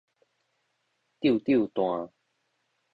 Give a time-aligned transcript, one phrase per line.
[1.19, 2.09] 搐搐彈